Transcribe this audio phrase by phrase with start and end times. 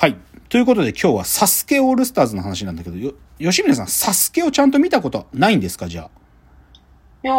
[0.00, 0.16] はい。
[0.48, 6.08] ということで今日はサスケオールスターズの話なんだけど、よ、吉村さん、サスケをちゃんと見たことないんですかじゃ
[7.22, 7.34] いや、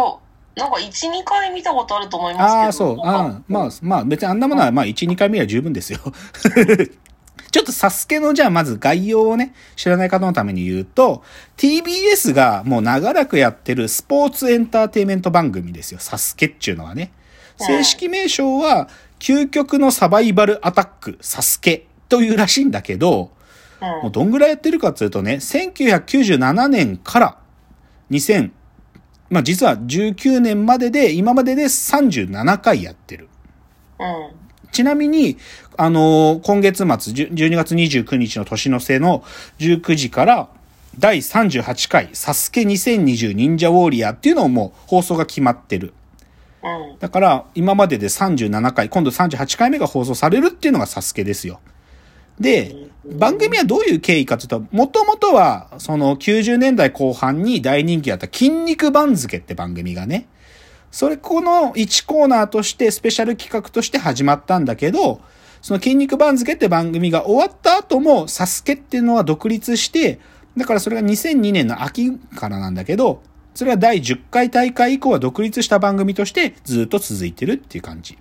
[0.54, 2.36] なんか1、2回見たことあると思いあ。
[2.36, 2.54] ますけど。
[2.60, 3.00] ああー、そう。
[3.02, 5.98] あまあ、まあ別にあんなものはまあ1、2回見れば十分ですよ。
[7.50, 11.24] ちょっとサスケのじゃあまず概要をね、知らない方のために言うと、
[11.56, 15.98] TBS がもう長らくやってるスポーツエンターテイメント番組ですよ。
[15.98, 17.10] サスケっちゅうのはね。
[17.56, 18.88] 正式名称は、
[19.18, 23.30] 究極のサバイバルアタック、サスケというらしいんだけど、
[23.80, 27.38] もうどんぐらいやってるかっていうとね、1997年から
[28.10, 28.50] 2000、
[29.30, 33.30] まあ実は19年までで、今までで37回やってる。
[33.98, 34.06] うん。
[34.06, 34.30] うん。
[34.72, 35.38] ちなみに、
[35.78, 39.24] あのー今月末、10 12月29日の年の瀬の
[39.58, 40.48] 19時から、
[40.98, 45.94] 第38回、サスケ2020忍者ウォーリアーっていうのをもう放送が決まってる。
[46.62, 46.98] うん。
[46.98, 51.60] だから、今までで37回、今度38回目が放送されるっていうのがサスケですよ。
[52.42, 60.28] で、番組はどういう経緯かというと、もともとは、その90年代後半に大人気だった筋肉番付って番組がね、
[60.90, 65.20] それ、この1コーナーとしてスペシャル企画として始まったんだけど、
[65.62, 70.20] その筋肉番付って番組が終わった後も、サスケっていうのは独立して、
[70.56, 73.22] だからそれが2002年の秋からなんだけど、
[73.54, 78.18] それは第10回大会以降は独立した番組としてずっと続いてるっていう感じ。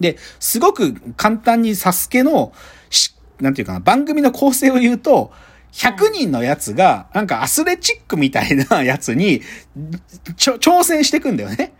[0.00, 2.52] で、すごく簡単にサスケの、
[3.40, 5.32] なんていうかな、番組の構成を言うと、
[5.72, 9.42] 100人のやつが、なんかアスレチックみたいなやつに、
[10.36, 11.72] ちょ、挑戦していくんだよね。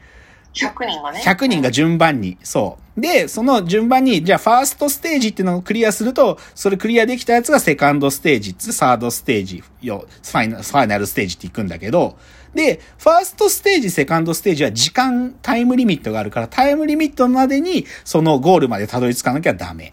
[0.54, 1.20] 100人がね。
[1.24, 2.38] 100人が順番に。
[2.42, 3.00] そう。
[3.00, 12.16] で、その順番に、じゃあファーストステージっていうのをクリアすると、それクリアできたやつがセカンドステージ、サードステージ、よ、ファイナル、ファイナルステージっていくんだけど、
[12.54, 19.92] で、ファーストステージ、セカンドステージは時間、タイムリミットがあるから、タイムリミットまでに、そのゴールまでたどり着かなきゃダメ。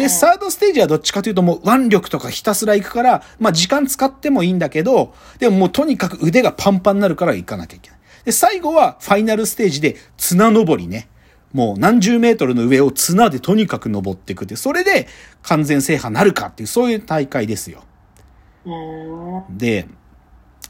[0.00, 7.98] で、サードステージはどっちかというともう腕力とかひたすら行くから、まあ時間使ってもいいんだけど、でももうとにかく腕がパンパンになるから行かなきゃいけない。
[8.24, 11.10] で、最後はファイナルステージで綱登りね。
[11.52, 15.06] もう何十メートルの上を綱でとにかく登っていくって、それで
[15.42, 17.84] 完全制覇なるかっていう、そういう大会ですよ。
[19.50, 19.86] で、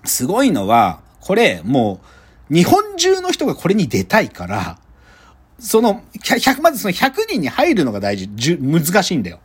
[0.05, 2.01] すごいのは、これも
[2.51, 4.79] う日本中の人がこれに出たいから、
[5.61, 9.41] その、100、まずその100人に入るのが大事、じゅ難しいんだよ。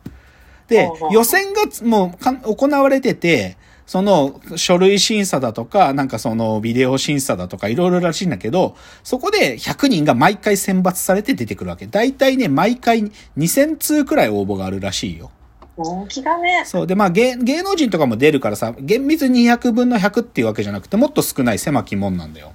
[0.68, 3.56] で予選がもう行われてて、
[3.86, 11.86] その書類審査だとか、なんかそのビデオ審査だとかいろいろらしいんだけど、そこで100人が毎回選抜されて出てくるわけ。
[11.86, 15.30] 大体ね、毎回2000通くらい応募があるらしいよ。
[15.78, 16.64] 人気だね。
[16.64, 16.86] そう。
[16.86, 22.52] で、まあ芸、芸能人とかも出るからさ、厳密に200分の100っていうわけじゃなくて、もっと少ない狭きもんなんだよ。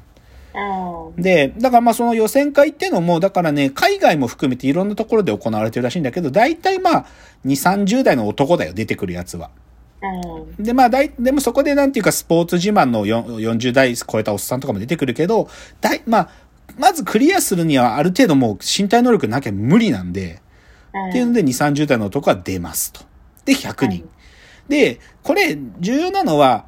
[0.54, 1.22] うん。
[1.22, 7.06] で、だからまあその予選会っていうのも、だからね、海外も含めていろんなところで行われてるらしいんだけど、大体まあ、
[7.46, 9.50] 2、30代の男だよ、出てくるやつは。
[10.02, 10.64] うん。
[10.64, 16.30] で、まあ、だい、でもそこでなんていうか、スポーツ自慢のよ40代超えたおっさんとかも出てくるけど、だい、まあ、
[16.78, 20.42] まずクリアするにはある程度もう身体能力なきゃ無理なんで、
[21.10, 23.02] っていうので2、30代の男は出ますと。
[23.46, 24.10] で、100人。
[24.68, 26.66] で、これ、重要なのは、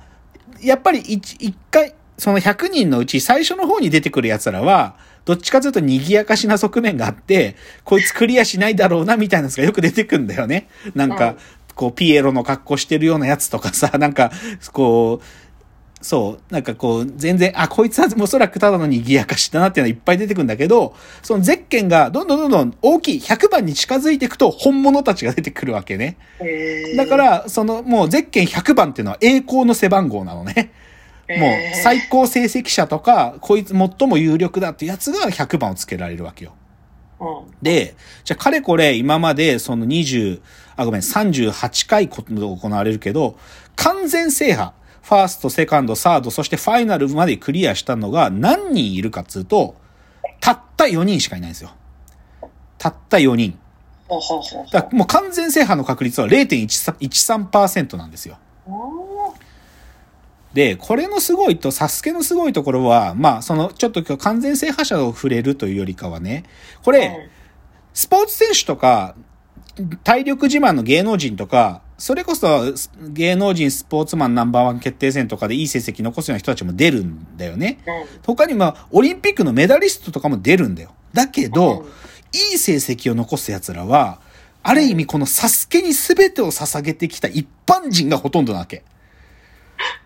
[0.62, 4.96] やっぱり一一回、その100人のうち最初の方に出てくる奴らは、
[5.26, 10.70] どっちかというと賑やかしな側面があって、こいつクリアしないだろうな、みたいなやつがよく出てくるんだよね。
[10.96, 11.36] なんかうん、
[11.76, 14.32] こう、ピエロの格好してるようなやつとかさ、 なんか、
[14.72, 15.26] こう、
[16.02, 26.16] そう、なんかこう、全然、あ、こいつはおそらくただの賑やかしだなっていうのがいっぱい出てくるんだけど、そのゼッケンがどんどんどんどん大きい100番に近づいていくと本物たちが出てくるわけね。
[26.96, 30.72] だか、ら、その、もうゼッケン100番っていうのは栄光の背番号なのね。
[31.30, 36.54] もう最高成績者とか、こいつ最も有力だってやつが100番をつけられるわけよ。
[37.20, 37.56] うん。
[37.62, 40.42] で、じゃあ、かれこれ今までその20、
[40.76, 43.38] あ、ごめん、38回行われるけど、
[43.76, 49.76] 完全制覇、ファースト、セカンド、サード、そしてファイナルまでクリアしたのが何人いるかっつうと、
[50.42, 51.72] たった4人しかいないんですよ。
[52.78, 53.58] たった4人。
[54.72, 58.38] だもう完全制覇の確率は0.13%なんですよ。
[60.54, 66.44] で、これのすごいと、サスケのすごいところは、まあ、その、ちょっと今日完全制覇者を触れるというよりかはね、
[66.84, 67.30] これ、
[67.94, 69.16] スポーツ選手とか、
[70.04, 72.74] 体力自慢の芸能人とか、それこそ
[73.10, 77.80] 芸能人スポーツマンナンバーワン決定戦とかでいい成績残すような人たちも出るんだよね。
[77.88, 78.20] うん。
[78.24, 80.94] 他にもオリンピックのメダリストとかも出るんだよ。
[81.14, 81.90] だけど、うん
[82.34, 84.20] いい成績を残す奴らは、
[84.64, 88.84] ある意味このサスケに全てを捧げてきた一般人がほとんどなわけ。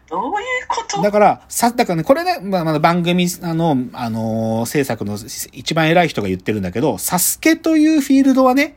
[0.10, 1.02] どういうこと？
[1.02, 5.18] だから、さ、だからね、これね、まあ、まだ番組、あの、あのー制作の
[5.52, 8.76] 一番偉い人が言ってるんだけど、サスケというフィールドはね、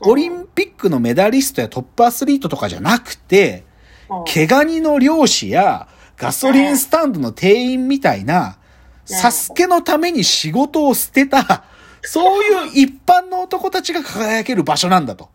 [0.00, 3.64] オリンピックのメダリストやトップアスリートとかじゃなくて、
[4.10, 4.24] うん。
[4.24, 8.58] 毛ガニの漁師やガソリンスタンドの店員みたいな、
[9.04, 11.64] サスケのために仕事を捨てた、
[12.02, 15.28] そういう一般の男たちが輝ける場所なんだと。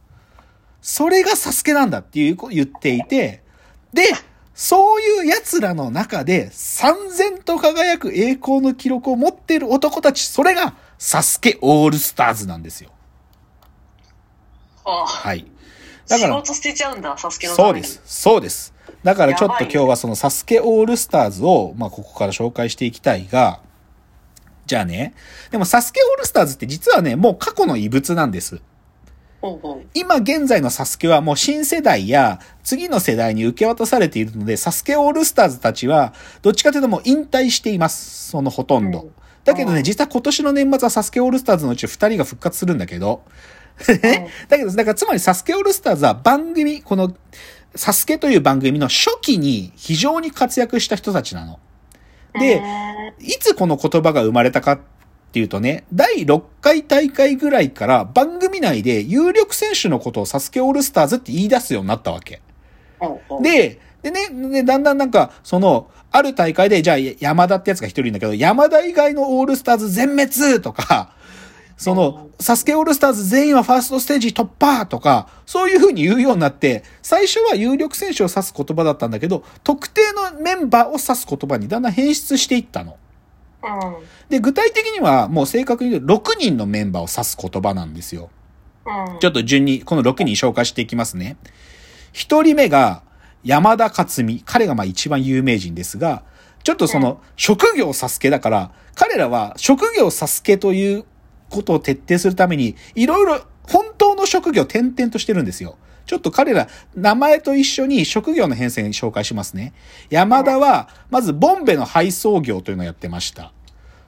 [0.81, 3.43] それがサスケなんだっていうこ言っていて、
[3.93, 4.03] で、
[4.59, 12.91] そういう奴らの中で、三千と輝く栄光の記録を持っている男たち、それが、サスケオールスターズなんですよ。
[14.83, 15.45] あはい。
[16.09, 17.55] だから、仕事捨てちゃうんだ、サスケの。
[17.55, 18.01] そうです。
[18.03, 18.73] そうです。
[19.01, 23.61] だからちょっと今日はそのサスケオールスターズを、まあここから紹介していきたいが、
[24.65, 25.13] じゃあね、
[25.51, 28.59] でもサスケオールスターズって実はね、もう過去の遺物なんです。
[29.93, 38.29] 今現在のサスケはもう新世代や次の世代に受け渡されているので、サスケオールスターズたちは、どっちかというともう引退しています。
[38.29, 39.01] そのほとんど。
[39.01, 39.11] うん
[39.45, 43.23] だけどね、うん実は今年の年末はサスケオールスターズのうち2人が復活するんだけど、
[43.87, 44.29] ね？
[44.49, 47.15] だけど、だからつまりサスケオールスターズは番組、この、
[47.73, 51.59] サスケという番組の初期に非常に活躍した人たちなの。
[52.33, 52.61] で
[53.19, 54.79] いつこの言葉が生まれたかっ
[55.31, 62.41] ていうとね、第6回大会ぐらいから番組内で有力選手のことをサスケオールスターズって言い出すようになったわけ。
[63.41, 71.13] で、でね、でだんだんなんか、その、ある大会で、じゃあ山田ってやつが一人いるんだけど、山田以外のオールスターズ全滅とか、
[71.77, 80.01] その、サスケオールスターズ全員はファーストステージ突破とか、そういう風に言うようになって、最初は有力選手を指す言葉だったんだけど、特定
[80.33, 82.97] のメンバーを指す言葉にだんだん変質していったの。
[83.63, 88.29] うんで、具体的にはもう正確に言うと6人のメンバーを指す言葉なんですよ。
[88.85, 91.37] うんちょっと順にこの6人紹介していきますね。
[92.13, 93.03] 1人目が
[93.43, 94.41] 山田勝美。
[94.45, 96.23] 彼がまあ一番有名人ですが、
[96.63, 101.05] ちょっとその職業サスケだから、彼らは職業サスケという
[101.49, 105.77] ことを徹底するために、いろいろ本当の職業転々としてるんですよ。
[106.05, 109.73] ちょっと彼ら、名前と一緒に職業の変遷紹介しますね。
[110.09, 113.53] 山田は、まずボンベの配送業というのをやってました。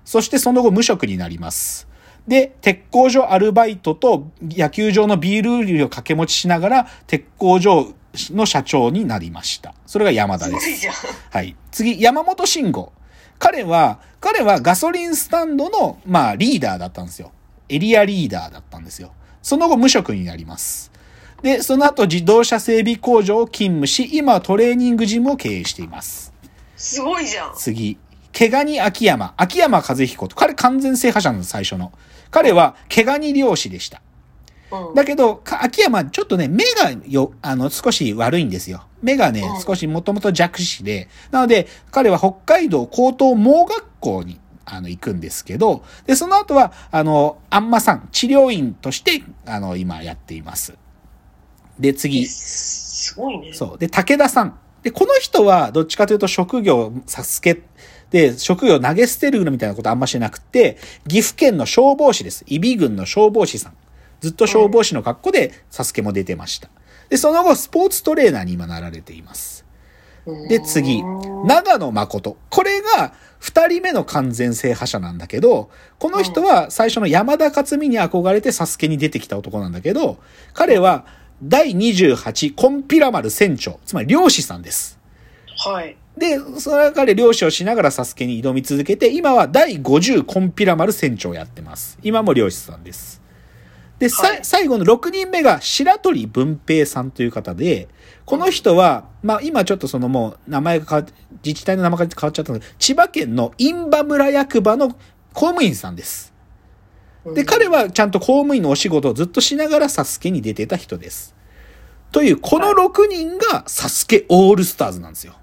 [0.04, 1.88] そしてその後無職になります。
[2.28, 7.94] で、鉄工所アルバイトと野球場のビール売りを掛け持ちしながら、鉄工所
[8.31, 9.75] の社長になりました。
[9.86, 10.88] それが山田です。
[11.30, 11.56] はい。
[11.69, 12.92] 次、山本慎吾。
[13.38, 17.31] 彼は、彼はガソリンスタンドの、まあ、リーダーだったんですよ。
[17.69, 19.12] エリアリーダーだったんですよ。
[19.42, 20.92] その後、無職になります。
[21.42, 26.34] で、その後、自動車整備工場を勤務し、今はトレーニングジムを経営しています。
[26.78, 27.54] すごいじゃん。
[27.56, 27.98] 次、
[28.32, 29.34] 毛ガニ秋山。
[29.38, 30.36] 秋山和彦と。
[30.36, 31.92] 彼完全制覇者なんです、最初の。
[32.30, 34.02] 彼は毛ガニ漁師でした。
[34.72, 38.86] うんだけど、か秋山、ちょっとね、目がよ、あの、少し悪いんですよ。
[39.02, 41.10] 目がねうん、少しもともと弱視で。
[41.30, 44.40] なので、彼は北海道高等盲学校に、
[44.71, 50.73] あの、行くんですけど、で、その後は、あの、あんまさん、治療院として、あの、今やっています。
[51.77, 52.25] で、次。
[52.25, 53.53] すごいね。
[53.53, 53.77] そう。
[53.77, 54.57] で、武田さん。
[54.81, 57.63] で、この人は、どっちかというと職業、サスケ
[58.12, 60.77] で、職業投げ捨てるみたいなことあんましなくて、
[61.07, 62.45] 岐阜県の消防士です。
[62.47, 63.73] 伊比郡の消防士さん。
[64.21, 66.69] ずっと消防士の格好で、サスケも出てました。
[67.09, 69.65] で、その後、スポーツトレーナーに今なられています。
[70.47, 72.38] で、次、うん長野誠。
[72.50, 80.20] これが、二人目の完全制覇者なんだけど、この人は最初の山田勝美に憧れてサスケに出てきた男なんだけど、
[80.54, 81.06] 彼は
[81.42, 85.00] 第28コンピラ丸船長、つまり漁師さんです。
[85.57, 85.98] はい。
[86.16, 91.98] で、それは彼漁師をしながらサスケに挑み続けて、今は第50コンピラ丸船長をやってます。
[92.04, 93.20] 今も漁師さんです。
[94.02, 97.88] で、さはい最後の6人目が白鳥文平さんという方で、
[98.26, 101.06] この人は、まあ今ちょっとそのもう名前が変わっ
[101.44, 104.90] 自治体の名前が変わっちゃったので、千葉県の印旛村役場の
[105.34, 106.34] 公務員さんです。
[107.36, 111.36] で、彼はちゃんと公務員のお仕事をずっとしながらサスケに出てた人です。
[112.12, 115.36] という、この6人がサスケオールスターズなんですよ。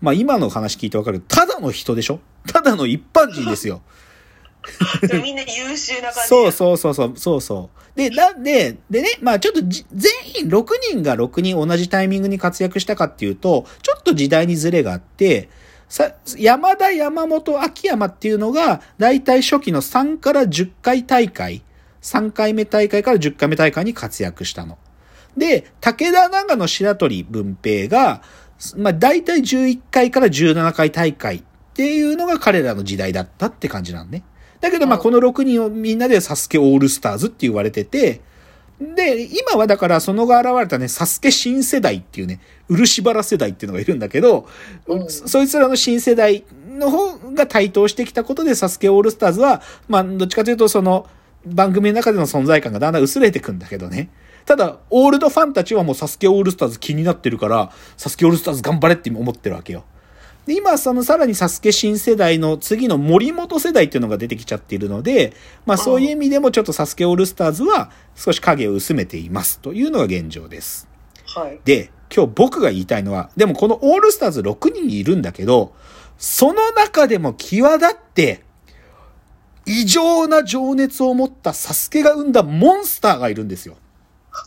[0.00, 1.18] まあ今の話聞いてわかる。
[1.26, 2.20] ただの人でしょ？
[2.46, 3.82] ただの一般人ですよ。
[5.22, 6.28] みんな優秀な感じ。
[6.28, 7.98] そうそうそうそう、そうそう。
[7.98, 9.82] で、なんで、でね、まあちょっと全
[10.42, 15.48] 員6人が6人同じタイミングに活躍したかっていうと、ちょっと時代にズレがあって、
[15.88, 21.62] さ、山田、山本、秋山っていうのが、大体初期の3から10回大会、
[22.02, 24.78] 3回目大会から10回目大会に活躍したの。
[25.36, 28.22] で、武田長野白鳥文平が、
[28.76, 31.42] まあ大体11回から17回大会っ
[31.74, 34.22] ていうのが彼らの時代だったって感じなんね。
[34.60, 38.20] だけど、まあ、うんこの6人をみんなでサスケオールスターズって言われてて、
[38.80, 44.46] で、今はだからその後現れたね、サスケ新世代っていうね、漆原世代っていうのがいるんだけど、
[44.86, 51.06] うんそそいつらの新世代の方が台頭してきたことで、サスケオールスターズは、まあ、どっちかというとその、
[51.46, 54.10] 番組の中での存在感がだんだん薄れてくんだけどね。
[54.44, 59.84] ただ、オールドファンたちはもうサスケオールスターズ気になってるから、サスケオールスターズ頑張れって思ってるわけよ。
[60.46, 65.32] で、今、そのさらにサスケ新世代の次の森本世代っていうのが出てきちゃっているので、
[65.66, 70.88] まあそういう意味でもちょっとサスケオールスターズは少し影を薄めていますというのが現状です。
[71.34, 71.60] はい。
[71.64, 75.74] で、今日僕が言いたいのは、でもこのオールスターズ6人いるんだけど、
[76.16, 78.42] その中でも際立って、
[79.66, 83.76] 異常な情熱を持ったサスケが生んだモンスターがいるんですよ。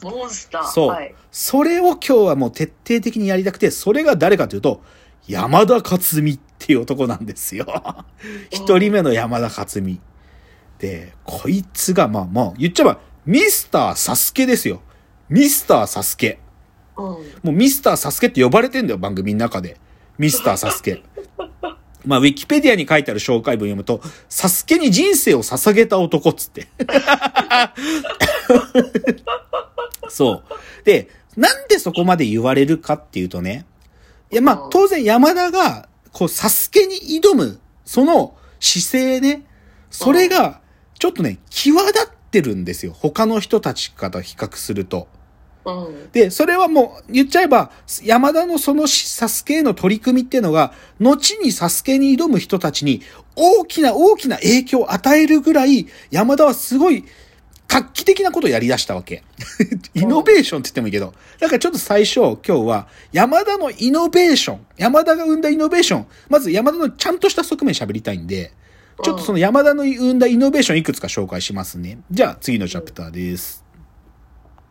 [0.01, 0.63] モンスター。
[0.63, 0.88] そう。
[0.88, 1.13] はい。
[1.29, 4.82] それを今日はもう徹底的にやりたくて、それが誰かというと、
[5.27, 7.65] 山田勝美っていう男なんですよ。
[8.49, 9.99] 一人目の山田勝美。
[10.79, 14.81] で、こいつが、まあまあ、言っちゃえば、ミスターサスケですよ。
[15.29, 16.39] ミスターサスケ。
[16.97, 17.05] うん。
[17.05, 19.77] もうミスターサスケって呼ばれてんだよ、番組の中で。
[20.17, 21.03] ミスターサスケ。
[22.05, 26.67] まあ、ウィキペディアに書いてある紹介文読むと、サスケに人生を捧げた男っつって。
[30.09, 30.43] そう。
[30.85, 33.65] で、なんでそこまで言われるかっていうとね、
[34.31, 39.45] いや、まあ、当然山田が、こう、サスケに挑む、その姿勢ね、
[39.89, 40.62] それが、
[41.00, 42.93] ちょっとね、際立ってるんですよ。
[42.93, 45.07] 他の人たちから比較すると。
[45.65, 46.12] うん。
[46.12, 47.71] で、それはもう言っちゃえば、
[48.03, 53.01] 山田のそのサスケへの取り組みっていうのが、後にサスケに挑む人たちに
[53.36, 57.05] 大きな大きな影響を与えるぐらい、山田はすごい
[57.69, 59.23] 画期的なことをやり出したわけ。
[59.93, 61.13] イノベーションって言ってもいいけど。
[61.39, 68.53] だからちょっと最初、今日は山田のイノベーション、山田が生んだイノベーション、まず山田のちゃんとした側面喋りたいんで、
[69.03, 71.99] ちょっとその山田の生んだイノベーションいくつか紹介しますね。
[72.09, 73.63] じゃあ次のチャプターです。